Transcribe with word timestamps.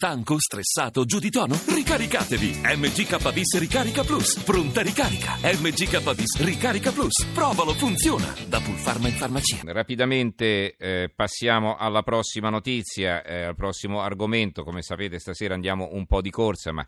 Stanco, 0.00 0.38
stressato, 0.38 1.04
giù 1.04 1.18
di 1.18 1.28
tono? 1.28 1.58
Ricaricatevi! 1.66 2.60
MGK 2.62 3.32
Bis 3.32 3.58
Ricarica 3.58 4.04
Plus. 4.04 4.44
Pronta 4.44 4.80
ricarica. 4.80 5.34
MGK 5.42 6.14
Bis 6.14 6.40
Ricarica 6.40 6.92
Plus. 6.92 7.26
Provalo, 7.34 7.72
funziona. 7.72 8.32
Da 8.46 8.60
Pulpharma 8.60 9.08
in 9.08 9.14
farmacia. 9.14 9.58
Rapidamente 9.64 10.76
eh, 10.76 11.12
passiamo 11.12 11.76
alla 11.76 12.04
prossima 12.04 12.48
notizia, 12.48 13.24
eh, 13.24 13.42
al 13.42 13.56
prossimo 13.56 14.00
argomento. 14.00 14.62
Come 14.62 14.82
sapete 14.82 15.18
stasera 15.18 15.54
andiamo 15.54 15.88
un 15.90 16.06
po' 16.06 16.20
di 16.20 16.30
corsa, 16.30 16.70
ma 16.70 16.86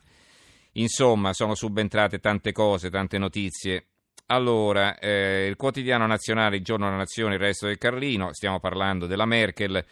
insomma 0.75 1.33
sono 1.33 1.57
subentrate 1.57 2.21
tante 2.21 2.53
cose, 2.53 2.91
tante 2.91 3.19
notizie. 3.19 3.87
Allora, 4.27 5.01
eh, 5.01 5.47
il 5.49 5.57
quotidiano 5.57 6.07
nazionale, 6.07 6.59
il 6.59 6.63
giorno 6.63 6.85
della 6.85 6.99
nazione, 6.99 7.35
il 7.35 7.41
resto 7.41 7.67
del 7.67 7.77
Carlino, 7.77 8.33
stiamo 8.33 8.61
parlando 8.61 9.09
della 9.09 9.27
Merkel. 9.27 9.85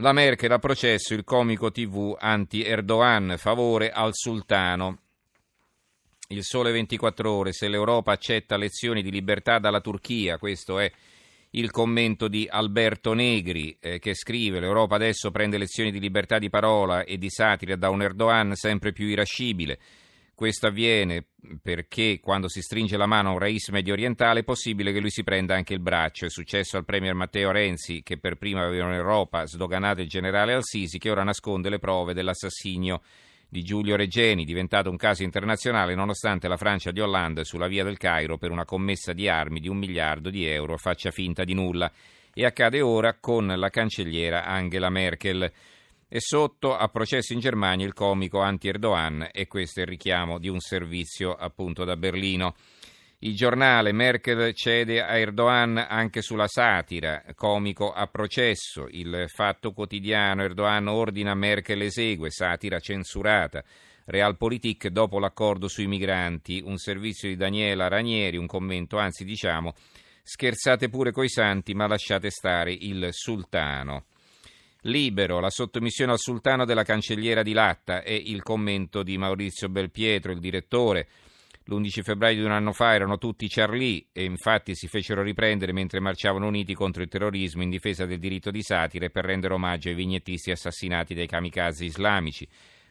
La 0.00 0.12
Merkel 0.12 0.52
a 0.52 0.60
processo 0.60 1.12
il 1.12 1.24
comico 1.24 1.72
TV 1.72 2.16
anti-Erdogan, 2.16 3.34
favore 3.36 3.90
al 3.90 4.10
sultano. 4.12 5.00
Il 6.28 6.44
sole 6.44 6.70
24 6.70 7.28
ore, 7.28 7.52
se 7.52 7.66
l'Europa 7.66 8.12
accetta 8.12 8.56
lezioni 8.56 9.02
di 9.02 9.10
libertà 9.10 9.58
dalla 9.58 9.80
Turchia, 9.80 10.38
questo 10.38 10.78
è 10.78 10.88
il 11.50 11.72
commento 11.72 12.28
di 12.28 12.46
Alberto 12.48 13.12
Negri 13.12 13.76
eh, 13.80 13.98
che 13.98 14.14
scrive 14.14 14.60
l'Europa 14.60 14.94
adesso 14.94 15.32
prende 15.32 15.58
lezioni 15.58 15.90
di 15.90 15.98
libertà 15.98 16.38
di 16.38 16.48
parola 16.48 17.02
e 17.02 17.18
di 17.18 17.28
satira 17.28 17.74
da 17.74 17.90
un 17.90 18.00
Erdogan 18.00 18.54
sempre 18.54 18.92
più 18.92 19.06
irascibile. 19.06 19.80
Questo 20.38 20.68
avviene 20.68 21.24
perché 21.60 22.20
quando 22.22 22.48
si 22.48 22.62
stringe 22.62 22.96
la 22.96 23.06
mano 23.06 23.30
a 23.30 23.32
un 23.32 23.40
rais 23.40 23.70
medio 23.70 23.92
orientale 23.92 24.38
è 24.38 24.44
possibile 24.44 24.92
che 24.92 25.00
lui 25.00 25.10
si 25.10 25.24
prenda 25.24 25.56
anche 25.56 25.74
il 25.74 25.80
braccio. 25.80 26.26
È 26.26 26.30
successo 26.30 26.76
al 26.76 26.84
premier 26.84 27.12
Matteo 27.14 27.50
Renzi, 27.50 28.04
che 28.04 28.18
per 28.18 28.36
prima 28.36 28.64
aveva 28.64 28.86
in 28.86 28.92
Europa 28.92 29.44
sdoganato 29.46 30.00
il 30.00 30.06
generale 30.06 30.52
Al-Sisi, 30.52 30.98
che 30.98 31.10
ora 31.10 31.24
nasconde 31.24 31.70
le 31.70 31.80
prove 31.80 32.14
dell'assassinio 32.14 33.00
di 33.48 33.64
Giulio 33.64 33.96
Reggeni, 33.96 34.44
diventato 34.44 34.90
un 34.90 34.96
caso 34.96 35.24
internazionale 35.24 35.96
nonostante 35.96 36.46
la 36.46 36.56
Francia 36.56 36.92
di 36.92 37.00
Hollande 37.00 37.42
sulla 37.42 37.66
via 37.66 37.82
del 37.82 37.96
Cairo 37.96 38.38
per 38.38 38.52
una 38.52 38.64
commessa 38.64 39.12
di 39.12 39.28
armi 39.28 39.58
di 39.58 39.66
un 39.66 39.76
miliardo 39.76 40.30
di 40.30 40.46
euro 40.46 40.76
faccia 40.76 41.10
finta 41.10 41.42
di 41.42 41.54
nulla. 41.54 41.90
E 42.32 42.44
accade 42.44 42.80
ora 42.80 43.16
con 43.18 43.44
la 43.44 43.70
cancelliera 43.70 44.44
Angela 44.44 44.88
Merkel. 44.88 45.52
E 46.10 46.20
sotto 46.20 46.74
a 46.74 46.88
processo 46.88 47.34
in 47.34 47.40
Germania 47.40 47.84
il 47.84 47.92
comico 47.92 48.40
anti-Erdogan 48.40 49.28
e 49.30 49.46
questo 49.46 49.80
è 49.80 49.82
il 49.82 49.90
richiamo 49.90 50.38
di 50.38 50.48
un 50.48 50.58
servizio 50.58 51.34
appunto 51.34 51.84
da 51.84 51.98
Berlino. 51.98 52.54
Il 53.18 53.36
giornale 53.36 53.92
Merkel 53.92 54.54
cede 54.54 55.02
a 55.02 55.18
Erdogan 55.18 55.76
anche 55.76 56.22
sulla 56.22 56.46
satira, 56.46 57.22
comico 57.34 57.92
a 57.92 58.06
processo. 58.06 58.86
Il 58.88 59.26
fatto 59.28 59.72
quotidiano 59.72 60.44
Erdogan 60.44 60.88
ordina 60.88 61.34
Merkel 61.34 61.82
esegue, 61.82 62.30
satira 62.30 62.80
censurata. 62.80 63.62
Realpolitik 64.06 64.88
dopo 64.88 65.18
l'accordo 65.18 65.68
sui 65.68 65.88
migranti, 65.88 66.62
un 66.64 66.78
servizio 66.78 67.28
di 67.28 67.36
Daniela 67.36 67.88
Ranieri, 67.88 68.38
un 68.38 68.46
commento, 68.46 68.96
anzi 68.96 69.26
diciamo 69.26 69.74
scherzate 70.22 70.88
pure 70.88 71.12
coi 71.12 71.28
santi 71.28 71.74
ma 71.74 71.86
lasciate 71.86 72.30
stare 72.30 72.72
il 72.72 73.08
sultano. 73.10 74.04
Libero, 74.82 75.40
la 75.40 75.50
sottomissione 75.50 76.12
al 76.12 76.18
sultano 76.18 76.64
della 76.64 76.84
cancelliera 76.84 77.42
di 77.42 77.52
Latta 77.52 78.02
e 78.02 78.14
il 78.14 78.42
commento 78.42 79.02
di 79.02 79.18
Maurizio 79.18 79.68
Belpietro, 79.68 80.30
il 80.30 80.38
direttore. 80.38 81.08
L'11 81.64 82.02
febbraio 82.02 82.36
di 82.36 82.44
un 82.44 82.52
anno 82.52 82.72
fa 82.72 82.94
erano 82.94 83.18
tutti 83.18 83.48
Charlie 83.48 84.06
e 84.12 84.22
infatti 84.22 84.76
si 84.76 84.86
fecero 84.86 85.22
riprendere 85.22 85.72
mentre 85.72 85.98
marciavano 85.98 86.46
uniti 86.46 86.74
contro 86.74 87.02
il 87.02 87.08
terrorismo 87.08 87.62
in 87.62 87.70
difesa 87.70 88.06
del 88.06 88.20
diritto 88.20 88.52
di 88.52 88.62
satira 88.62 89.06
e 89.06 89.10
per 89.10 89.24
rendere 89.24 89.54
omaggio 89.54 89.88
ai 89.88 89.96
vignettisti 89.96 90.52
assassinati 90.52 91.12
dai 91.12 91.26
kamikaze 91.26 91.84
islamici. 91.84 92.48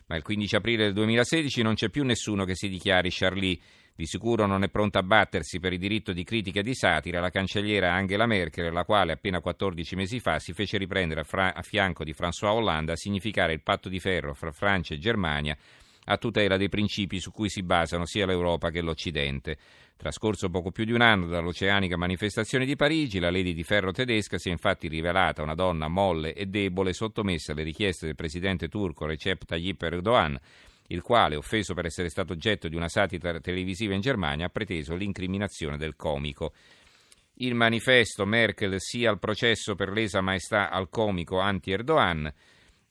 Ma 0.07 0.17
il 0.17 0.23
15 0.23 0.55
aprile 0.57 0.83
del 0.83 0.93
2016 0.93 1.61
non 1.61 1.73
c'è 1.73 1.89
più 1.89 2.03
nessuno 2.03 2.43
che 2.43 2.55
si 2.55 2.67
dichiari 2.67 3.09
Charlie 3.11 3.57
di 3.97 4.05
sicuro 4.05 4.45
non 4.45 4.61
è 4.61 4.69
pronta 4.69 4.99
a 4.99 5.03
battersi 5.03 5.59
per 5.59 5.73
il 5.73 5.79
diritto 5.79 6.13
di 6.13 6.23
critica 6.23 6.59
e 6.59 6.63
di 6.63 6.75
satira 6.75 7.19
la 7.19 7.31
cancelliera 7.31 7.93
Angela 7.93 8.27
Merkel, 8.27 8.71
la 8.71 8.85
quale 8.85 9.13
appena 9.13 9.41
14 9.41 9.95
mesi 9.95 10.19
fa 10.19 10.37
si 10.37 10.53
fece 10.53 10.77
riprendere 10.77 11.21
a, 11.21 11.23
fra- 11.23 11.55
a 11.55 11.63
fianco 11.63 12.03
di 12.03 12.13
François 12.13 12.51
Hollande 12.51 12.91
a 12.91 12.95
significare 12.95 13.53
il 13.53 13.63
patto 13.63 13.89
di 13.89 13.99
ferro 13.99 14.35
fra 14.35 14.51
Francia 14.51 14.93
e 14.93 14.99
Germania 14.99 15.57
a 16.09 16.17
tutela 16.17 16.57
dei 16.57 16.69
principi 16.69 17.19
su 17.19 17.31
cui 17.31 17.49
si 17.49 17.63
basano 17.63 18.05
sia 18.05 18.27
l'Europa 18.27 18.69
che 18.69 18.81
l'Occidente. 18.81 19.57
Trascorso 19.97 20.51
poco 20.51 20.69
più 20.69 20.85
di 20.85 20.91
un 20.91 21.01
anno 21.01 21.25
dall'oceanica 21.25 21.97
manifestazione 21.97 22.65
di 22.65 22.75
Parigi, 22.75 23.17
la 23.17 23.31
Lady 23.31 23.53
di 23.53 23.63
Ferro 23.63 23.91
tedesca 23.91 24.37
si 24.37 24.49
è 24.49 24.51
infatti 24.51 24.87
rivelata 24.87 25.41
una 25.41 25.55
donna 25.55 25.87
molle 25.87 26.35
e 26.35 26.45
debole 26.45 26.93
sottomessa 26.93 27.53
alle 27.53 27.63
richieste 27.63 28.05
del 28.05 28.15
presidente 28.15 28.67
turco 28.67 29.07
Recep 29.07 29.43
Tayyip 29.43 29.81
Erdogan, 29.81 30.39
il 30.87 31.01
quale, 31.01 31.35
offeso 31.35 31.73
per 31.73 31.85
essere 31.85 32.09
stato 32.09 32.33
oggetto 32.33 32.67
di 32.67 32.75
una 32.75 32.89
satira 32.89 33.39
televisiva 33.39 33.93
in 33.93 34.01
Germania, 34.01 34.45
ha 34.45 34.49
preteso 34.49 34.95
l'incriminazione 34.95 35.77
del 35.77 35.95
comico. 35.95 36.53
Il 37.35 37.53
manifesto 37.53 38.25
Merkel 38.25 38.75
sia 38.79 39.09
al 39.09 39.19
processo 39.19 39.75
per 39.75 39.89
lesa 39.89 40.21
maestà 40.21 40.69
al 40.69 40.89
comico 40.89 41.39
anti-Erdogan 41.39 42.33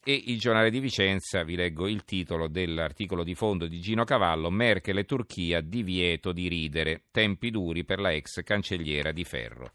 e 0.03 0.23
il 0.27 0.39
giornale 0.39 0.69
di 0.69 0.79
Vicenza, 0.79 1.43
vi 1.43 1.57
leggo 1.57 1.85
il 1.85 2.05
titolo 2.05 2.47
dell'articolo 2.47 3.25
di 3.25 3.35
fondo 3.35 3.67
di 3.67 3.81
Gino 3.81 4.05
Cavallo, 4.05 4.49
Merkel 4.49 4.99
e 4.99 5.03
Turchia 5.03 5.59
divieto 5.59 6.31
di 6.31 6.47
ridere, 6.47 7.03
tempi 7.11 7.51
duri 7.51 7.83
per 7.83 7.99
la 7.99 8.13
ex 8.13 8.41
cancelliera 8.41 9.11
di 9.11 9.25
Ferro. 9.25 9.73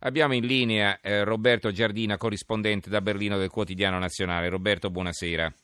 Abbiamo 0.00 0.34
in 0.34 0.46
linea 0.46 0.98
eh, 1.00 1.22
Roberto 1.22 1.70
Giardina, 1.70 2.16
corrispondente 2.16 2.90
da 2.90 3.00
Berlino 3.00 3.38
del 3.38 3.50
quotidiano 3.50 4.00
nazionale. 4.00 4.48
Roberto, 4.48 4.90
buonasera. 4.90 5.54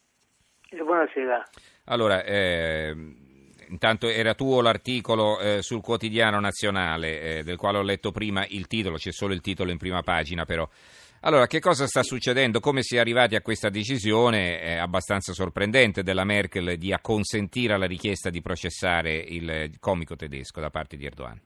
Buonasera. 0.71 1.43
Allora, 1.85 2.23
eh, 2.25 2.95
intanto 3.69 4.09
era 4.09 4.35
tuo 4.35 4.61
l'articolo 4.61 5.41
eh, 5.41 5.63
sul 5.63 5.81
quotidiano 5.81 6.41
nazionale, 6.41 7.39
eh, 7.39 7.43
del 7.43 7.57
quale 7.57 7.79
ho 7.79 7.83
letto 7.83 8.11
prima 8.11 8.45
il 8.49 8.67
titolo, 8.67 8.97
c'è 8.97 9.11
solo 9.11 9.33
il 9.33 9.41
titolo 9.41 9.71
in 9.71 9.79
prima 9.79 10.03
pagina 10.03 10.45
però. 10.45 10.69
Allora, 11.23 11.47
che 11.47 11.59
cosa 11.59 11.87
sta 11.87 12.03
succedendo? 12.03 12.61
Come 12.61 12.83
si 12.83 12.97
è 12.97 12.99
arrivati 13.01 13.35
a 13.35 13.41
questa 13.41 13.71
decisione 13.71 14.79
abbastanza 14.79 15.33
sorprendente 15.33 16.05
della 16.05 16.25
Merkel 16.25 16.77
di 16.77 16.93
acconsentire 16.93 17.73
alla 17.73 17.87
richiesta 17.87 18.31
di 18.31 18.41
processare 18.41 19.17
il 19.17 19.73
comico 19.81 20.15
tedesco 20.15 20.61
da 20.61 20.71
parte 20.71 20.97
di 20.97 21.07
Erdogan? 21.07 21.41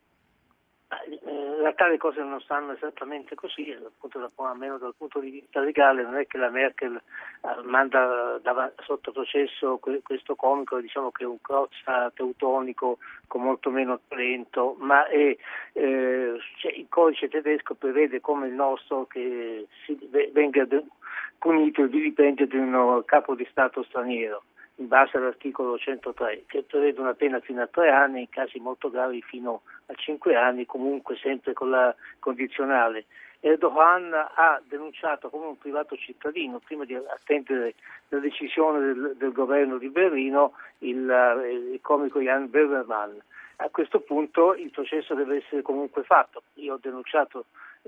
Realtà 1.82 1.88
le 1.88 1.98
cose 1.98 2.22
non 2.22 2.40
stanno 2.40 2.72
esattamente 2.72 3.34
così, 3.34 3.72
appunto, 3.72 4.30
almeno 4.36 4.78
dal 4.78 4.94
punto 4.96 5.18
di 5.18 5.30
vista 5.30 5.60
legale, 5.60 6.02
non 6.02 6.16
è 6.16 6.26
che 6.26 6.38
la 6.38 6.50
Merkel 6.50 6.94
eh, 6.94 7.62
manda 7.64 8.40
sotto 8.84 9.12
processo 9.12 9.78
questo 10.02 10.34
comico, 10.34 10.80
diciamo 10.80 11.10
che 11.10 11.24
è 11.24 11.26
un 11.26 11.40
crozza 11.40 12.10
teutonico 12.14 12.98
con 13.26 13.42
molto 13.42 13.70
meno 13.70 14.00
talento, 14.08 14.76
ma 14.78 15.06
è, 15.06 15.36
eh, 15.72 16.38
cioè, 16.58 16.72
il 16.72 16.86
codice 16.88 17.28
tedesco 17.28 17.74
prevede 17.74 18.20
come 18.20 18.48
il 18.48 18.54
nostro 18.54 19.06
che 19.06 19.66
si, 19.84 19.98
venga 20.32 20.66
punito 21.38 21.82
il 21.82 21.88
vilipendio 21.88 22.46
di 22.46 22.56
un 22.56 23.02
capo 23.04 23.34
di 23.34 23.46
Stato 23.50 23.82
straniero 23.82 24.42
in 24.76 24.88
base 24.88 25.16
all'articolo 25.16 25.76
103 25.76 26.44
che 26.46 26.62
prevede 26.62 27.00
una 27.00 27.14
pena 27.14 27.40
fino 27.40 27.62
a 27.62 27.66
tre 27.66 27.90
anni, 27.90 28.20
in 28.20 28.28
casi 28.28 28.58
molto 28.58 28.90
gravi 28.90 29.22
fino 29.22 29.62
a 29.86 29.94
cinque 29.94 30.34
anni, 30.36 30.66
comunque 30.66 31.16
sempre 31.16 31.52
con 31.52 31.70
la 31.70 31.94
condizionale. 32.18 33.06
Erdogan 33.40 34.12
ha 34.12 34.60
denunciato 34.64 35.28
come 35.28 35.46
un 35.46 35.58
privato 35.58 35.96
cittadino, 35.96 36.60
prima 36.64 36.84
di 36.84 36.94
attendere 36.94 37.74
la 38.08 38.18
decisione 38.18 38.78
del, 38.78 39.14
del 39.16 39.32
governo 39.32 39.78
di 39.78 39.88
Berlino, 39.88 40.52
il, 40.78 41.72
il 41.72 41.80
comico 41.80 42.20
Jan 42.20 42.48
Böhmermann. 42.48 43.16
A 43.56 43.68
questo 43.70 44.00
punto 44.00 44.54
il 44.54 44.70
processo 44.70 45.14
deve 45.14 45.38
essere 45.38 45.62
comunque 45.62 46.04
fatto. 46.04 46.42
Io 46.54 46.74
ho 46.74 46.78
denunciato 46.80 47.46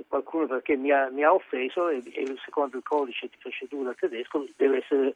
qualcuno 0.09 0.47
perché 0.47 0.77
mi 0.77 0.91
ha, 0.91 1.09
mi 1.11 1.23
ha 1.23 1.33
offeso 1.33 1.89
e, 1.89 2.03
e 2.13 2.35
secondo 2.45 2.77
il 2.77 2.83
codice 2.83 3.29
di 3.29 3.37
procedura 3.39 3.95
tedesco 3.95 4.45
deve 4.57 4.79
essere 4.79 5.15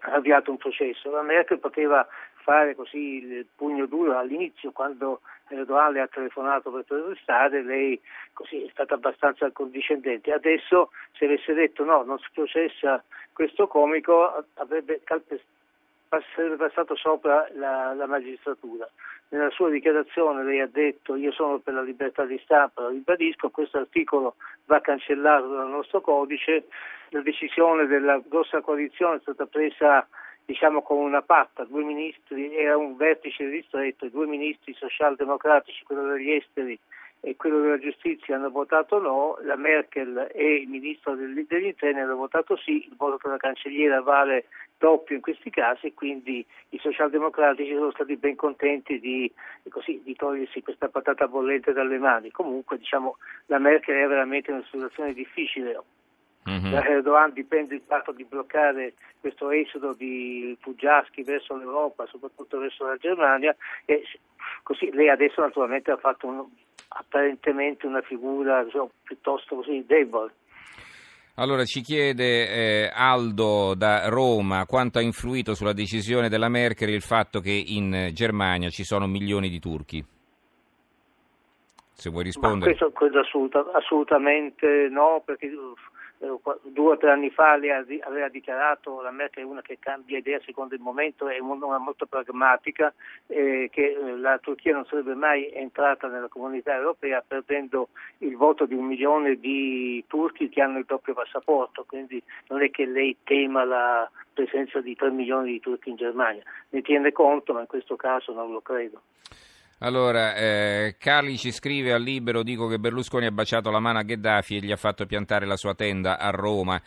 avviato 0.00 0.50
un 0.50 0.56
processo. 0.56 1.10
La 1.10 1.22
Merkel 1.22 1.58
poteva 1.58 2.06
fare 2.46 2.74
così 2.74 3.24
il 3.24 3.46
pugno 3.56 3.86
duro 3.86 4.16
all'inizio 4.16 4.70
quando 4.70 5.20
Erdogan 5.48 5.92
le 5.92 6.00
ha 6.00 6.06
telefonato 6.06 6.70
per 6.70 6.84
protestare, 6.84 7.62
lei 7.62 8.00
così 8.32 8.64
è 8.64 8.68
stata 8.70 8.94
abbastanza 8.94 9.50
condiscendente. 9.50 10.32
Adesso 10.32 10.90
se 11.12 11.24
avesse 11.24 11.54
detto 11.54 11.84
no, 11.84 12.02
non 12.02 12.18
si 12.18 12.28
processa 12.32 13.02
questo 13.32 13.66
comico 13.66 14.44
avrebbe 14.54 15.00
calpestato 15.04 15.54
sarebbe 16.34 16.56
passato 16.56 16.96
sopra 16.96 17.48
la, 17.54 17.92
la, 17.94 18.06
magistratura. 18.06 18.88
Nella 19.28 19.50
sua 19.50 19.70
dichiarazione 19.70 20.44
lei 20.44 20.60
ha 20.60 20.68
detto 20.68 21.16
io 21.16 21.32
sono 21.32 21.58
per 21.58 21.74
la 21.74 21.82
libertà 21.82 22.24
di 22.24 22.40
stampa, 22.44 22.82
lo 22.82 22.88
ribadisco, 22.90 23.50
questo 23.50 23.78
articolo 23.78 24.36
va 24.66 24.80
cancellato 24.80 25.48
dal 25.48 25.68
nostro 25.68 26.00
codice, 26.00 26.66
la 27.10 27.20
decisione 27.20 27.86
della 27.86 28.20
grossa 28.24 28.60
coalizione 28.60 29.16
è 29.16 29.20
stata 29.20 29.46
presa 29.46 30.06
diciamo 30.44 30.80
con 30.82 30.98
una 30.98 31.22
patta, 31.22 31.64
due 31.64 31.82
ministri, 31.82 32.54
era 32.56 32.76
un 32.76 32.96
vertice 32.96 33.48
ristretto, 33.48 34.08
due 34.08 34.26
ministri 34.26 34.72
socialdemocratici, 34.74 35.84
quello 35.84 36.12
degli 36.12 36.30
esteri 36.30 36.78
e 37.26 37.34
quello 37.34 37.60
della 37.60 37.80
giustizia 37.80 38.36
hanno 38.36 38.50
votato 38.50 39.00
no, 39.00 39.36
la 39.42 39.56
Merkel 39.56 40.30
e 40.32 40.60
il 40.60 40.68
ministro 40.68 41.16
degli 41.16 41.36
interni 41.64 41.98
hanno 41.98 42.14
votato 42.14 42.56
sì, 42.56 42.86
il 42.86 42.94
voto 42.96 43.18
della 43.20 43.36
cancelliera 43.36 44.00
vale 44.00 44.44
doppio 44.78 45.16
in 45.16 45.22
questi 45.22 45.50
casi 45.50 45.88
e 45.88 45.94
quindi 45.94 46.46
i 46.68 46.78
socialdemocratici 46.78 47.74
sono 47.74 47.90
stati 47.90 48.14
ben 48.16 48.36
contenti 48.36 49.00
di, 49.00 49.28
così, 49.70 50.00
di 50.04 50.14
togliersi 50.14 50.62
questa 50.62 50.88
patata 50.88 51.26
bollente 51.26 51.72
dalle 51.72 51.98
mani. 51.98 52.30
Comunque 52.30 52.78
diciamo, 52.78 53.16
la 53.46 53.58
Merkel 53.58 54.04
è 54.04 54.06
veramente 54.06 54.52
in 54.52 54.58
una 54.58 54.66
situazione 54.70 55.12
difficile. 55.12 55.82
Mm-hmm. 56.48 56.70
Da 56.70 56.84
Erdogan 56.86 57.32
dipende 57.32 57.74
il 57.74 57.82
fatto 57.84 58.12
di 58.12 58.22
bloccare 58.22 58.92
questo 59.20 59.50
esodo 59.50 59.94
di 59.94 60.56
fuggiaschi 60.60 61.24
verso 61.24 61.56
l'Europa, 61.56 62.06
soprattutto 62.06 62.60
verso 62.60 62.86
la 62.86 62.96
Germania 62.98 63.56
e 63.84 64.04
così 64.62 64.92
lei 64.92 65.08
adesso 65.08 65.40
naturalmente 65.40 65.90
ha 65.90 65.96
fatto 65.96 66.28
un, 66.28 66.46
apparentemente 66.98 67.86
una 67.86 68.02
figura 68.02 68.64
diciamo, 68.64 68.90
piuttosto 69.02 69.56
così 69.56 69.84
debole. 69.86 70.32
Allora 71.38 71.64
ci 71.64 71.82
chiede 71.82 72.48
eh, 72.48 72.90
Aldo 72.94 73.74
da 73.74 74.08
Roma 74.08 74.64
quanto 74.64 74.98
ha 74.98 75.02
influito 75.02 75.54
sulla 75.54 75.74
decisione 75.74 76.30
della 76.30 76.48
Merkel 76.48 76.88
il 76.88 77.02
fatto 77.02 77.40
che 77.40 77.52
in 77.52 78.10
Germania 78.14 78.70
ci 78.70 78.84
sono 78.84 79.06
milioni 79.06 79.50
di 79.50 79.58
turchi. 79.60 80.02
Se 81.92 82.10
vuoi 82.10 82.24
rispondere. 82.24 82.70
Ma 82.70 82.76
questo, 82.76 82.90
questo 82.90 83.18
assolut- 83.18 83.70
assolutamente 83.74 84.88
no, 84.90 85.22
perché 85.24 85.50
due 86.18 86.92
o 86.92 86.96
tre 86.96 87.10
anni 87.10 87.30
fa 87.30 87.52
aveva 87.52 88.28
dichiarato 88.28 89.00
la 89.00 89.10
Merkel 89.10 89.44
è 89.44 89.46
una 89.46 89.62
che 89.62 89.78
cambia 89.78 90.18
idea 90.18 90.40
secondo 90.44 90.74
il 90.74 90.80
momento, 90.80 91.28
è 91.28 91.38
una 91.38 91.78
molto 91.78 92.06
pragmatica, 92.06 92.92
eh, 93.26 93.68
che 93.70 93.90
eh, 93.90 94.16
la 94.16 94.38
Turchia 94.38 94.72
non 94.72 94.86
sarebbe 94.86 95.14
mai 95.14 95.50
entrata 95.52 96.08
nella 96.08 96.28
comunità 96.28 96.74
europea 96.74 97.22
perdendo 97.26 97.88
il 98.18 98.36
voto 98.36 98.64
di 98.64 98.74
un 98.74 98.86
milione 98.86 99.36
di 99.36 100.02
turchi 100.06 100.48
che 100.48 100.62
hanno 100.62 100.78
il 100.78 100.84
doppio 100.86 101.14
passaporto, 101.14 101.84
quindi 101.86 102.22
non 102.48 102.62
è 102.62 102.70
che 102.70 102.86
lei 102.86 103.16
tema 103.22 103.64
la 103.64 104.10
presenza 104.32 104.80
di 104.80 104.94
tre 104.94 105.10
milioni 105.10 105.52
di 105.52 105.60
turchi 105.60 105.90
in 105.90 105.96
Germania, 105.96 106.42
ne 106.70 106.82
tiene 106.82 107.12
conto 107.12 107.52
ma 107.52 107.60
in 107.60 107.66
questo 107.66 107.96
caso 107.96 108.32
non 108.32 108.52
lo 108.52 108.60
credo. 108.60 109.02
Allora, 109.80 110.34
eh, 110.34 110.96
Carli 110.98 111.36
ci 111.36 111.52
scrive 111.52 111.92
al 111.92 112.02
libero, 112.02 112.42
dico 112.42 112.66
che 112.66 112.78
Berlusconi 112.78 113.26
ha 113.26 113.30
baciato 113.30 113.70
la 113.70 113.78
mano 113.78 113.98
a 113.98 114.02
Gheddafi 114.02 114.56
e 114.56 114.60
gli 114.60 114.72
ha 114.72 114.76
fatto 114.76 115.04
piantare 115.04 115.44
la 115.44 115.56
sua 115.56 115.74
tenda 115.74 116.18
a 116.18 116.30
Roma. 116.30 116.80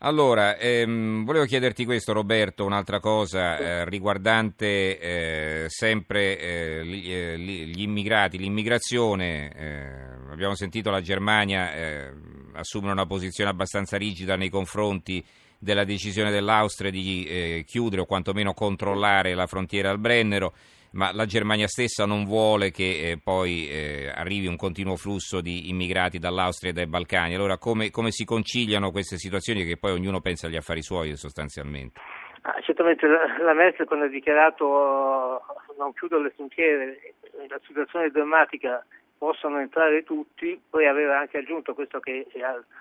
Allora, 0.00 0.56
ehm, 0.56 1.24
volevo 1.24 1.44
chiederti 1.44 1.84
questo 1.84 2.12
Roberto, 2.12 2.64
un'altra 2.64 3.00
cosa 3.00 3.58
eh, 3.58 3.84
riguardante 3.86 5.00
eh, 5.00 5.64
sempre 5.68 6.38
eh, 6.38 6.86
gli, 6.86 7.12
eh, 7.12 7.36
gli, 7.36 7.82
immigrati, 7.82 8.38
l'immigrazione. 8.38 9.52
Eh, 9.52 10.30
abbiamo 10.30 10.54
sentito 10.54 10.90
la 10.90 11.00
Germania 11.00 11.74
eh, 11.74 12.12
assumere 12.52 12.92
una 12.92 13.06
posizione 13.06 13.50
abbastanza 13.50 13.96
rigida 13.96 14.36
nei 14.36 14.50
confronti 14.50 15.24
della 15.58 15.82
decisione 15.82 16.30
dell'Austria 16.30 16.92
di 16.92 17.64
chiudere 17.66 18.02
o 18.02 18.06
quantomeno 18.06 18.54
controllare 18.54 19.34
la 19.34 19.48
frontiera 19.48 19.90
al 19.90 19.98
Brennero 19.98 20.54
ma 20.92 21.12
la 21.12 21.26
Germania 21.26 21.66
stessa 21.66 22.06
non 22.06 22.24
vuole 22.24 22.70
che 22.70 23.10
eh, 23.10 23.18
poi 23.22 23.68
eh, 23.68 24.12
arrivi 24.14 24.46
un 24.46 24.56
continuo 24.56 24.96
flusso 24.96 25.40
di 25.40 25.68
immigrati 25.68 26.18
dall'Austria 26.18 26.70
e 26.70 26.74
dai 26.74 26.86
Balcani. 26.86 27.34
Allora 27.34 27.58
come, 27.58 27.90
come, 27.90 28.10
si 28.10 28.24
conciliano 28.24 28.90
queste 28.90 29.16
situazioni 29.16 29.64
che 29.64 29.76
poi 29.76 29.92
ognuno 29.92 30.20
pensa 30.20 30.46
agli 30.46 30.56
affari 30.56 30.82
suoi 30.82 31.16
sostanzialmente? 31.16 32.00
Ah, 32.42 32.60
certamente 32.62 33.06
la, 33.06 33.38
la 33.42 33.52
Merkel 33.52 33.86
quando 33.86 34.06
ha 34.06 34.08
dichiarato 34.08 34.64
oh, 34.64 35.42
non 35.76 35.92
chiudo 35.92 36.20
le 36.20 36.30
frontiere, 36.30 37.14
la 37.48 37.60
situazione 37.66 38.10
drammatica 38.10 38.84
possono 39.18 39.58
entrare 39.58 40.04
tutti, 40.04 40.58
poi 40.70 40.86
aveva 40.86 41.18
anche 41.18 41.38
aggiunto 41.38 41.74
questo 41.74 41.98
che 41.98 42.26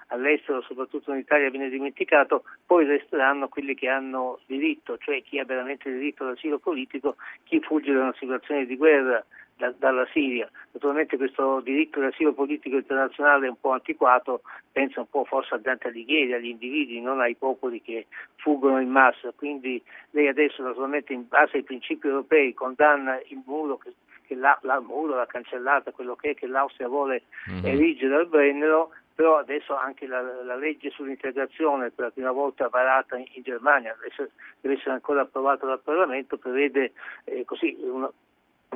all'estero, 0.08 0.62
soprattutto 0.62 1.12
in 1.12 1.20
Italia, 1.20 1.50
viene 1.50 1.70
dimenticato, 1.70 2.44
poi 2.66 2.86
resteranno 2.86 3.50
quelli 3.50 3.74
che 3.74 3.90
hanno 3.90 4.40
diritto, 4.46 4.98
cioè 5.00 5.24
chi 5.24 5.40
ha 5.40 5.46
veramente 5.46 5.92
diritto 5.92 6.24
all'asilo 6.24 6.60
politico, 6.60 7.16
chi 7.44 7.60
fugge 7.60 7.92
da 7.92 8.02
una 8.02 8.16
situazione 8.18 8.66
di 8.66 8.78
guerra 8.78 9.26
da, 9.58 9.74
dalla 9.78 10.08
Siria. 10.14 10.50
Naturalmente 10.72 11.18
questo 11.18 11.60
diritto 11.62 12.00
all'asilo 12.00 12.34
politico 12.34 12.78
internazionale 12.78 13.48
è 13.48 13.50
un 13.50 13.60
po' 13.60 13.72
antiquato, 13.72 14.42
pensa 14.72 15.00
un 15.00 15.10
po' 15.10 15.26
forse 15.26 15.56
a 15.56 15.58
Dante 15.58 15.88
Alighieri, 15.88 16.34
agli 16.34 16.50
individui, 16.50 17.02
non 17.02 17.20
ai 17.20 17.36
popoli 17.36 17.82
che 17.82 18.06
fuggono 18.36 18.80
in 18.80 18.90
massa, 18.90 19.34
quindi 19.36 19.82
lei 20.12 20.28
adesso 20.28 20.62
naturalmente 20.62 21.14
in 21.14 21.28
base 21.28 21.58
ai 21.58 21.64
principi 21.64 22.08
europei 22.08 22.54
condanna 22.54 23.20
il 23.28 23.42
muro 23.46 23.78
che 23.78 23.94
che 24.28 24.36
la, 24.36 24.58
la 24.62 24.80
muro, 24.80 25.16
la 25.16 25.26
cancellata, 25.26 25.92
quello 25.92 26.16
che 26.16 26.32
è 26.32 26.36
che 26.36 26.48
l'Austria 26.48 26.88
vuole 26.88 27.24
mm-hmm. 27.50 27.66
erigere 27.66 28.16
al 28.16 28.28
Brennero, 28.28 28.92
però 29.16 29.38
adesso 29.38 29.76
anche 29.76 30.06
la, 30.06 30.22
la, 30.22 30.56
legge 30.56 30.92
sull'integrazione, 30.92 31.90
per 31.90 32.06
la 32.06 32.12
prima 32.12 32.32
volta 32.32 32.68
varata 32.68 33.18
in, 33.18 33.26
in 33.32 33.42
Germania, 33.42 33.96
deve, 34.00 34.32
deve 34.62 34.76
essere 34.76 34.92
ancora 34.92 35.22
approvata 35.22 35.66
dal 35.66 35.82
Parlamento, 35.82 36.38
prevede 36.38 36.92
eh, 37.24 37.44
così 37.44 37.76
una, 37.82 38.12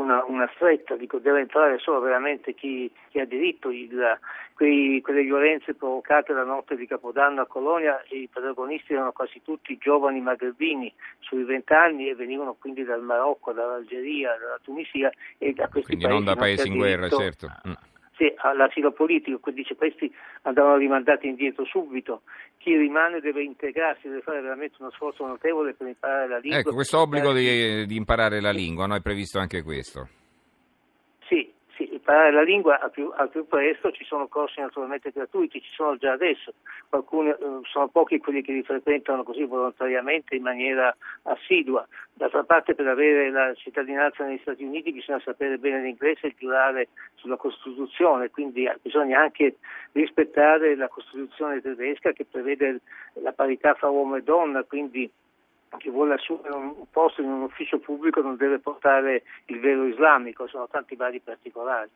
una, 0.02 0.24
una, 0.26 0.50
stretta, 0.56 0.96
dico, 0.96 1.20
deve 1.20 1.42
entrare 1.42 1.78
solo 1.80 2.00
veramente 2.00 2.54
chi, 2.54 2.92
chi 3.10 3.20
ha 3.20 3.26
diritto, 3.26 3.70
il, 3.70 4.20
quei, 4.54 5.02
quelle 5.02 5.24
violenze 5.24 5.74
provocate 5.74 6.34
la 6.34 6.44
notte 6.44 6.76
di 6.76 6.88
Capodanno 6.88 7.42
a 7.42 7.48
Colonia, 7.48 8.02
i 8.10 8.28
protagonisti 8.32 8.94
erano 8.94 9.12
quasi 9.12 9.42
tutti 9.44 9.78
giovani 9.78 10.22
magrebini 10.22 10.94
sui 11.20 11.44
vent'anni 11.44 12.10
e 12.10 12.16
venivano 12.16 12.56
quindi 12.60 12.84
dal 12.84 13.02
Marocco, 13.02 13.54
dall'Algeria, 13.54 14.38
dalla 14.40 14.60
Tunisia 14.62 15.12
e 15.38 15.54
da 15.54 15.68
questi 15.68 15.96
quindi 15.96 16.06
paesi. 16.06 16.24
non 16.24 16.34
da 16.34 16.40
paesi 16.40 16.68
in 16.68 16.76
guerra, 16.76 17.10
certo. 17.10 17.48
Mm 17.68 17.90
all'asilo 18.38 18.92
politico, 18.92 19.40
quindi 19.40 19.62
dice 19.62 19.76
questi 19.76 20.14
andavano 20.44 20.78
rimandati 20.78 21.28
indietro 21.28 21.66
subito, 21.66 22.22
chi 22.58 22.76
rimane 22.76 23.20
deve 23.20 23.44
integrarsi, 23.44 24.08
deve 24.08 24.22
fare 24.22 24.42
veramente 24.42 24.76
uno 24.80 24.92
sforzo 24.92 25.26
notevole 25.26 25.74
per 25.74 25.88
imparare 25.88 26.28
la 26.28 26.38
lingua. 26.38 26.60
Ecco, 26.60 26.74
questo 26.74 27.00
obbligo 27.00 27.34
di, 27.34 27.86
di 27.86 27.96
imparare 27.96 28.40
la 28.40 28.52
lingua, 28.52 28.86
no? 28.86 28.96
è 28.96 29.02
previsto 29.02 29.40
anche 29.40 29.64
questo 29.64 30.08
imparare 32.12 32.32
la 32.32 32.42
lingua 32.42 32.80
al 32.80 32.92
più, 32.92 33.10
al 33.16 33.30
più, 33.30 33.48
presto, 33.48 33.92
ci 33.92 34.04
sono 34.04 34.28
corsi 34.28 34.60
naturalmente 34.60 35.12
gratuiti, 35.12 35.62
ci 35.62 35.72
sono 35.74 35.96
già 35.96 36.12
adesso, 36.12 36.54
Qualcuni, 36.90 37.30
eh, 37.30 37.36
sono 37.64 37.88
pochi 37.88 38.20
quelli 38.20 38.42
che 38.42 38.52
li 38.52 38.64
frequentano 38.64 39.24
così 39.24 39.46
volontariamente 39.46 40.36
in 40.36 40.44
maniera 40.44 40.94
assidua. 41.24 41.88
D'altra 42.14 42.44
parte 42.44 42.76
per 42.76 42.88
avere 42.88 43.32
la 43.32 43.54
cittadinanza 43.54 44.26
negli 44.26 44.40
Stati 44.42 44.64
Uniti 44.64 44.92
bisogna 44.92 45.22
sapere 45.24 45.58
bene 45.58 45.82
l'inglese 45.82 46.28
e 46.28 46.36
giurare 46.38 46.90
sulla 47.16 47.38
Costituzione, 47.38 48.30
quindi 48.30 48.70
bisogna 48.82 49.22
anche 49.22 49.56
rispettare 49.94 50.76
la 50.76 50.90
Costituzione 50.90 51.62
tedesca 51.62 52.12
che 52.12 52.26
prevede 52.26 52.82
la 53.14 53.32
parità 53.32 53.74
fra 53.74 53.88
uomo 53.88 54.18
e 54.18 54.22
donna, 54.22 54.64
quindi 54.64 55.10
chi 55.78 55.90
vuole 55.90 56.16
assumere 56.16 56.54
un 56.54 56.86
posto 56.92 57.22
in 57.22 57.30
un 57.30 57.44
ufficio 57.44 57.80
pubblico 57.80 58.22
non 58.22 58.36
deve 58.36 58.60
portare 58.60 59.24
il 59.46 59.60
velo 59.60 59.86
islamico, 59.86 60.48
sono 60.48 60.68
tanti 60.70 60.96
vari 60.96 61.20
particolari. 61.20 61.90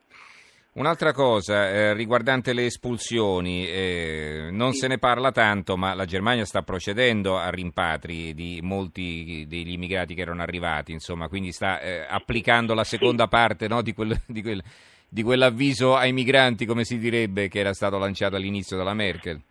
Un'altra 0.76 1.14
cosa 1.14 1.70
eh, 1.70 1.94
riguardante 1.94 2.52
le 2.52 2.66
espulsioni, 2.66 3.66
eh, 3.66 4.50
non 4.52 4.74
sì. 4.74 4.80
se 4.80 4.88
ne 4.90 4.98
parla 4.98 5.32
tanto, 5.32 5.78
ma 5.78 5.94
la 5.94 6.04
Germania 6.04 6.44
sta 6.44 6.64
procedendo 6.64 7.38
a 7.38 7.50
rimpatri 7.50 8.34
di 8.34 8.60
molti 8.62 9.46
degli 9.48 9.72
immigrati 9.72 10.14
che 10.14 10.22
erano 10.22 10.42
arrivati, 10.42 10.92
insomma, 10.92 11.30
quindi 11.30 11.54
sta 11.54 11.80
eh, 11.80 12.06
applicando 12.06 12.74
la 12.74 12.84
seconda 12.84 13.24
sì. 13.24 13.30
parte 13.30 13.68
no, 13.70 13.82
di, 13.82 13.94
quel, 13.94 14.20
di, 14.28 14.42
quel, 14.42 14.62
di 15.08 15.24
quell'avviso 15.24 15.96
ai 15.96 16.12
migranti, 16.12 16.66
come 16.66 16.84
si 16.84 16.98
direbbe, 16.98 17.48
che 17.48 17.60
era 17.60 17.74
stato 17.74 17.98
lanciato 17.98 18.36
all'inizio 18.36 18.76
dalla 18.76 18.94
Merkel. 18.94 19.42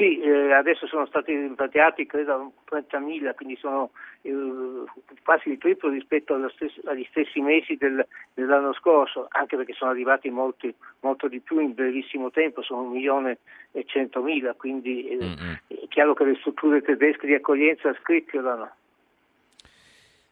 Sì, 0.00 0.18
eh, 0.18 0.54
adesso 0.54 0.86
sono 0.86 1.04
stati 1.04 1.36
rimpatriati 1.36 2.06
credo 2.06 2.52
30.000, 2.70 3.34
quindi 3.34 3.54
sono 3.56 3.90
eh, 4.22 4.32
quasi 5.22 5.50
il 5.50 5.58
triplo 5.58 5.90
rispetto 5.90 6.34
stesso, 6.54 6.80
agli 6.86 7.06
stessi 7.10 7.38
mesi 7.42 7.76
del, 7.76 8.06
dell'anno 8.32 8.72
scorso, 8.72 9.26
anche 9.28 9.58
perché 9.58 9.74
sono 9.74 9.90
arrivati 9.90 10.30
molti, 10.30 10.74
molto 11.00 11.28
di 11.28 11.40
più 11.40 11.58
in 11.58 11.74
brevissimo 11.74 12.30
tempo, 12.30 12.62
sono 12.62 12.80
un 12.80 12.92
milione 12.92 13.40
e 13.72 13.84
centomila, 13.84 14.54
quindi 14.54 15.06
eh, 15.06 15.16
mm-hmm. 15.16 15.52
è 15.66 15.88
chiaro 15.88 16.14
che 16.14 16.24
le 16.24 16.36
strutture 16.36 16.80
tedesche 16.80 17.26
di 17.26 17.34
accoglienza 17.34 17.94
scricchiolano. 18.00 18.70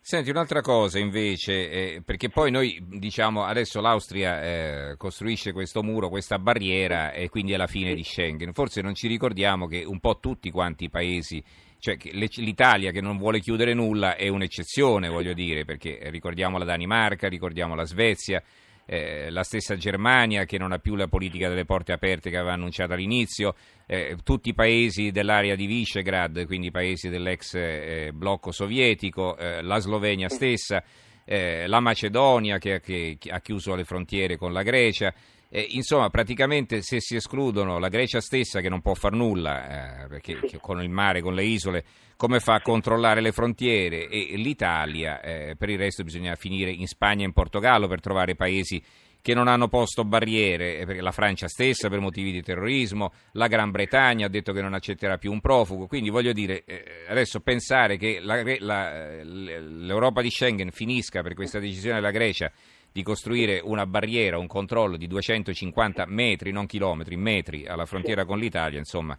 Senti, 0.01 0.31
un'altra 0.31 0.63
cosa 0.63 0.99
invece, 0.99 1.71
eh, 1.71 2.03
perché 2.03 2.31
poi 2.31 2.51
noi 2.51 2.83
diciamo 2.89 3.45
adesso 3.45 3.81
l'Austria 3.83 4.43
eh, 4.43 4.97
costruisce 4.97 5.53
questo 5.53 5.83
muro, 5.83 6.09
questa 6.09 6.39
barriera 6.39 7.13
e 7.13 7.29
quindi 7.29 7.53
è 7.53 7.59
la 7.59 7.67
fine 7.67 7.95
di 7.95 8.03
Schengen. 8.03 8.55
Forse 8.55 8.81
non 8.81 8.95
ci 8.95 9.07
ricordiamo 9.07 9.67
che 9.67 9.85
un 9.85 10.01
po' 10.01 10.19
tutti 10.19 10.51
quanti 10.51 10.85
i 10.85 10.89
paesi, 10.89 11.45
cioè 11.79 11.99
che 11.99 12.11
l'Italia 12.13 12.91
che 12.91 13.03
non 13.03 13.19
vuole 13.19 13.41
chiudere 13.41 13.75
nulla 13.75 14.17
è 14.17 14.29
un'eccezione, 14.29 15.09
voglio 15.09 15.35
dire, 15.35 15.67
perché 15.67 15.99
ricordiamo 16.05 16.57
la 16.57 16.65
Danimarca, 16.65 17.29
ricordiamo 17.29 17.75
la 17.75 17.85
Svezia, 17.85 18.43
eh, 18.91 19.29
la 19.29 19.43
stessa 19.43 19.77
Germania 19.77 20.45
che 20.45 20.57
non 20.57 20.73
ha 20.73 20.79
più 20.79 20.95
la 20.95 21.09
politica 21.09 21.49
delle 21.49 21.67
porte 21.67 21.93
aperte 21.93 22.31
che 22.31 22.39
aveva 22.39 22.55
annunciato 22.55 22.95
all'inizio, 22.95 23.55
eh, 23.87 24.17
tutti 24.25 24.49
i 24.49 24.55
paesi 24.55 25.11
dell'area 25.11 25.55
di 25.55 25.67
Visegrad, 25.67 26.47
quindi 26.47 26.69
i 26.69 26.71
paesi 26.71 27.11
dell'ex 27.11 27.55
eh, 27.55 28.11
blocco 28.15 28.51
sovietico, 28.51 29.37
eh, 29.37 29.61
la 29.61 29.79
Slovenia 29.79 30.31
stessa, 30.31 30.83
eh, 31.29 31.67
la 31.67 31.81
Macedonia 31.81 32.57
che, 32.57 32.81
che, 32.81 33.17
che, 33.19 33.31
ha 33.31 33.41
chiuso 33.41 33.75
le 33.75 33.85
frontiere 33.85 34.39
con 34.39 34.53
la 34.55 34.63
Grecia. 34.63 35.13
Eh, 35.51 35.67
insomma, 35.71 36.09
praticamente 36.09 36.81
se 36.81 37.01
si 37.01 37.17
escludono 37.17 37.79
la 37.79 37.89
Grecia 37.89 38.21
stessa 38.21 38.61
che 38.61 38.71
non 38.71 38.81
può 38.81 38.95
far 38.95 39.13
nulla, 39.13 40.05
eh, 40.05 40.09
perché 40.09 40.39
Sì. 40.47 40.59
con 40.59 40.83
il 40.83 40.89
mare, 40.89 41.21
con 41.21 41.35
le 41.35 41.45
isole, 41.45 41.85
come 42.17 42.41
fa 42.41 42.55
a 42.55 42.63
controllare 42.63 43.21
le 43.21 43.33
frontiere? 43.33 44.09
E 44.09 44.37
l'Italia, 44.37 45.21
eh, 45.21 45.55
per 45.57 45.69
il 45.69 45.79
resto 45.79 46.03
bisogna 46.03 46.35
finire 46.35 46.71
in 46.71 46.87
Spagna 46.87 47.23
e 47.23 47.27
in 47.27 47.33
Portogallo 47.33 47.89
per 47.89 48.01
trovare 48.01 48.35
paesi 48.35 48.83
che 49.29 49.35
non 49.35 49.47
hanno 49.47 49.69
posto 49.69 50.07
barriere, 50.07 50.79
eh, 50.79 50.87
perché 50.87 51.03
la 51.03 51.13
Francia 51.13 51.49
stessa 51.49 51.91
per 51.91 52.01
motivi 52.01 52.33
di 52.33 52.41
terrorismo, 52.41 53.13
la 53.33 53.47
Gran 53.47 53.71
Bretagna 53.71 54.25
ha 54.25 54.31
detto 54.31 54.55
che 54.55 54.63
non 54.63 54.73
accetterà 54.73 55.19
più 55.19 55.31
un 55.31 55.43
profugo, 55.43 55.87
quindi 55.87 56.09
voglio 56.09 56.33
dire, 56.33 56.63
eh, 56.65 56.83
adesso 57.09 57.41
pensare 57.41 57.99
che 57.99 58.21
la- 58.23 58.43
la- 58.61 59.23
l'Europa 59.23 60.23
di 60.23 60.31
Schengen 60.31 60.71
finisca 60.71 61.21
per 61.21 61.35
questa 61.35 61.59
decisione 61.59 61.97
della 61.97 62.11
Grecia 62.11 62.51
di 62.91 63.03
costruire 63.03 63.61
una 63.63 63.85
barriera, 63.85 64.39
un 64.39 64.47
controllo 64.47 64.97
di 64.97 65.07
250 65.07 66.07
metri, 66.07 66.51
non 66.51 66.65
chilometri, 66.65 67.17
metri 67.17 67.67
alla 67.67 67.85
frontiera 67.85 68.25
con 68.25 68.39
l'Italia, 68.39 68.79
insomma, 68.79 69.15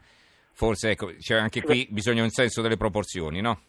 forse 0.54 0.90
ecco, 0.90 1.14
c'è 1.20 1.36
anche 1.36 1.62
qui 1.62 1.88
bisogna 1.92 2.24
un 2.24 2.32
senso 2.32 2.64
delle 2.64 2.78
proporzioni, 2.78 3.42
no? 3.42 3.60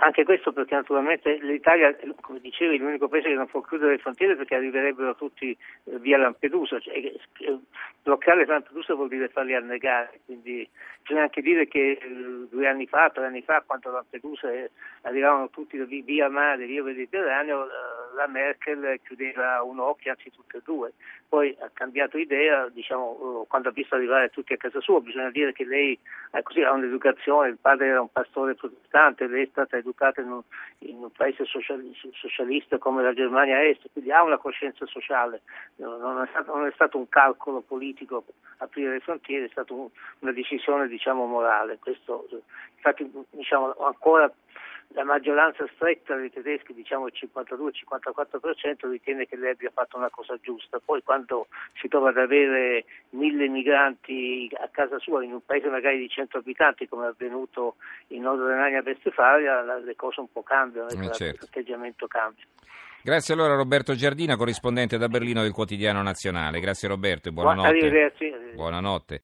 Anche 0.00 0.22
questo 0.22 0.52
perché 0.52 0.76
naturalmente 0.76 1.38
l'Italia, 1.40 1.92
come 2.20 2.38
dicevi, 2.38 2.76
è 2.76 2.78
l'unico 2.78 3.08
paese 3.08 3.30
che 3.30 3.34
non 3.34 3.48
può 3.48 3.62
chiudere 3.62 3.92
le 3.92 3.98
frontiere 3.98 4.36
perché 4.36 4.54
arriverebbero 4.54 5.16
tutti 5.16 5.50
eh, 5.50 5.98
via 5.98 6.16
Lampedusa. 6.18 6.78
Cioè, 6.78 6.94
eh, 6.94 7.20
eh, 7.40 7.58
bloccare 8.00 8.46
Lampedusa 8.46 8.94
vuol 8.94 9.08
dire 9.08 9.28
farli 9.28 9.56
annegare, 9.56 10.20
quindi 10.24 10.68
bisogna 11.02 11.22
anche 11.22 11.42
dire 11.42 11.66
che 11.66 11.98
due 12.48 12.68
anni 12.68 12.86
fa, 12.86 13.10
tre 13.10 13.26
anni 13.26 13.42
fa, 13.42 13.64
quando 13.66 13.90
Lampedusa 13.90 14.48
arrivavano 15.02 15.50
tutti 15.50 15.76
vi- 15.78 16.02
via 16.02 16.28
mare, 16.28 16.66
via 16.66 16.84
Mediterraneo, 16.84 17.66
la 18.14 18.26
Merkel 18.26 19.00
chiudeva 19.04 19.62
un 19.62 19.78
occhio, 19.78 20.10
anzi 20.10 20.30
tutte 20.30 20.58
e 20.58 20.62
due. 20.64 20.92
Poi 21.28 21.56
ha 21.60 21.70
cambiato 21.72 22.18
idea, 22.18 22.68
diciamo, 22.68 23.42
eh, 23.42 23.46
quando 23.48 23.68
ha 23.68 23.72
visto 23.72 23.94
arrivare 23.94 24.30
tutti 24.30 24.52
a 24.52 24.56
casa 24.56 24.80
sua, 24.80 25.00
bisogna 25.00 25.30
dire 25.30 25.52
che 25.52 25.64
lei 25.64 25.98
eh, 26.32 26.42
così, 26.42 26.62
ha 26.62 26.72
un'educazione, 26.72 27.48
il 27.48 27.58
padre 27.60 27.88
era 27.88 28.00
un 28.00 28.10
pastore 28.10 28.54
protestante, 28.54 29.26
lei 29.26 29.44
è 29.44 29.48
stata 29.50 29.76
educata 29.76 30.20
in 30.20 30.30
un, 30.30 30.42
in 30.80 30.96
un 30.96 31.10
paese 31.12 31.44
sociali- 31.44 31.94
socialista 32.12 32.78
come 32.78 33.02
la 33.02 33.12
Germania 33.12 33.62
Est, 33.62 33.88
quindi 33.92 34.10
ha 34.10 34.22
una 34.22 34.38
coscienza 34.38 34.86
sociale, 34.86 35.42
No, 35.76 35.96
non 35.98 36.22
è 36.22 36.26
stato, 36.30 36.54
non 36.56 36.66
è 36.66 36.72
stato 36.72 36.98
un 36.98 37.08
calcolo 37.08 37.60
politico 37.60 38.24
aprire 38.58 38.92
le 38.92 39.00
frontiere, 39.00 39.44
è 39.46 39.50
stata 39.50 39.72
un- 39.72 39.88
una 40.20 40.32
decisione 40.32 40.88
diciamo, 40.88 41.26
morale. 41.26 41.78
Questo, 41.78 42.26
eh, 42.32 42.42
infatti 42.74 43.10
diciamo, 43.30 43.74
ancora 43.76 44.32
la 44.94 45.04
maggioranza 45.04 45.66
stretta 45.74 46.16
dei 46.16 46.30
tedeschi, 46.30 46.72
diciamo 46.72 47.06
il 47.06 47.12
52-54%, 47.14 48.88
ritiene 48.90 49.26
che 49.26 49.36
lei 49.36 49.52
abbia 49.52 49.70
fatto 49.72 49.96
una 49.96 50.10
cosa 50.10 50.36
giusta. 50.40 50.80
Poi 50.82 51.02
quando 51.02 51.48
si 51.80 51.88
trova 51.88 52.08
ad 52.08 52.16
avere 52.16 52.84
mille 53.10 53.48
migranti 53.48 54.50
a 54.58 54.68
casa 54.68 54.98
sua 54.98 55.22
in 55.24 55.32
un 55.32 55.44
paese 55.44 55.68
magari 55.68 55.98
di 55.98 56.08
100 56.08 56.38
abitanti, 56.38 56.88
come 56.88 57.06
è 57.06 57.08
avvenuto 57.08 57.76
in 58.08 58.22
Nord 58.22 58.40
Renania-Vestfalia, 58.40 59.78
le 59.78 59.96
cose 59.96 60.20
un 60.20 60.32
po' 60.32 60.42
cambiano, 60.42 60.88
Eh, 60.88 60.94
ecco, 60.94 61.12
certo. 61.12 61.38
l'atteggiamento 61.42 62.06
cambia. 62.06 62.44
Grazie 63.00 63.32
allora 63.34 63.54
Roberto 63.54 63.94
Giardina, 63.94 64.36
corrispondente 64.36 64.98
da 64.98 65.08
Berlino 65.08 65.42
del 65.42 65.52
Quotidiano 65.52 66.02
Nazionale. 66.02 66.60
Grazie 66.60 66.88
Roberto 66.88 67.28
e 67.28 67.32
buonanotte. 67.32 68.12
Buonanotte. 68.54 69.16